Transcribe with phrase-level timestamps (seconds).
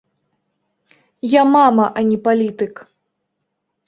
[1.39, 2.73] Я мама, а не палітык.